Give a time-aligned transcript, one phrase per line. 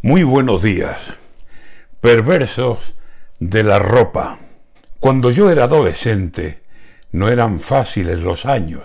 [0.00, 0.96] Muy buenos días.
[2.00, 2.94] Perversos
[3.40, 4.38] de la ropa.
[5.00, 6.62] Cuando yo era adolescente,
[7.10, 8.82] no eran fáciles los años.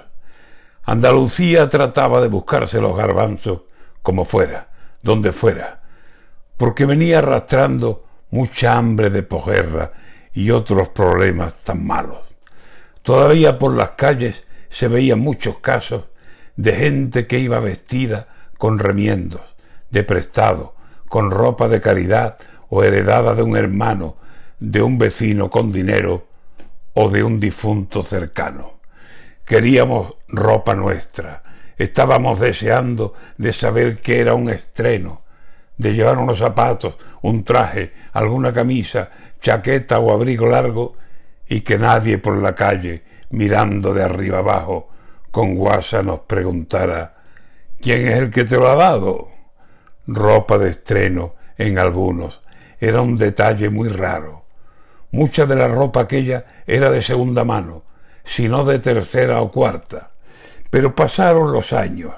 [0.81, 3.61] Andalucía trataba de buscarse los garbanzos
[4.01, 4.69] como fuera,
[5.03, 5.83] donde fuera,
[6.57, 9.91] porque venía arrastrando mucha hambre de posguerra
[10.33, 12.21] y otros problemas tan malos.
[13.03, 14.41] Todavía por las calles
[14.71, 16.05] se veían muchos casos
[16.55, 19.43] de gente que iba vestida con remiendos,
[19.91, 20.72] de prestado,
[21.13, 22.39] con ropa de caridad
[22.69, 24.17] o heredada de un hermano,
[24.57, 26.25] de un vecino con dinero
[26.93, 28.79] o de un difunto cercano.
[29.45, 31.43] Queríamos ropa nuestra,
[31.77, 35.21] estábamos deseando de saber que era un estreno,
[35.77, 40.95] de llevar unos zapatos, un traje, alguna camisa, chaqueta o abrigo largo,
[41.47, 44.89] y que nadie por la calle, mirando de arriba abajo,
[45.29, 47.17] con guasa nos preguntara
[47.79, 49.32] ¿Quién es el que te lo ha dado?
[50.07, 52.41] Ropa de estreno en algunos.
[52.79, 54.45] Era un detalle muy raro.
[55.11, 57.83] Mucha de la ropa aquella era de segunda mano,
[58.23, 60.11] si no de tercera o cuarta.
[60.69, 62.13] Pero pasaron los años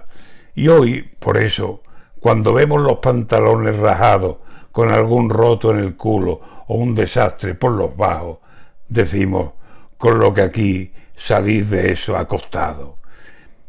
[0.56, 1.84] y hoy, por eso,
[2.22, 4.38] cuando vemos los pantalones rajados
[4.72, 8.40] con algún roto en el culo o un desastre por los bajos,
[8.88, 9.52] decimos,
[9.98, 12.98] con lo que aquí salís de eso acostado.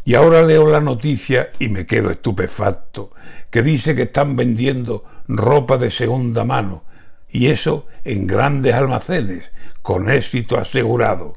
[0.06, 3.10] Y ahora leo la noticia y me quedo estupefacto,
[3.50, 6.84] que dice que están vendiendo ropa de segunda mano,
[7.28, 9.50] y eso en grandes almacenes,
[9.82, 11.34] con éxito asegurado.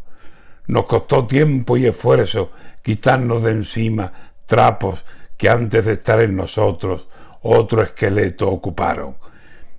[0.67, 2.51] Nos costó tiempo y esfuerzo
[2.83, 4.13] quitarnos de encima
[4.45, 5.03] trapos
[5.35, 7.07] que antes de estar en nosotros
[7.41, 9.15] otro esqueleto ocuparon.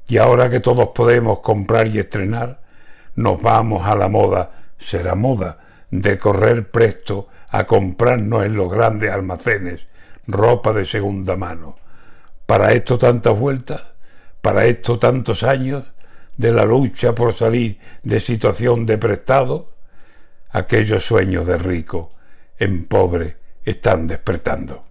[0.08, 2.60] Y ahora que todos podemos comprar y estrenar,
[3.14, 5.58] nos vamos a la moda, será moda,
[5.90, 9.86] de correr presto a comprarnos en los grandes almacenes
[10.26, 11.76] ropa de segunda mano.
[12.46, 13.82] Para esto tantas vueltas,
[14.40, 15.84] para esto tantos años
[16.36, 19.72] de la lucha por salir de situación de prestado,
[20.50, 22.12] aquellos sueños de rico
[22.58, 24.89] en pobre están despertando.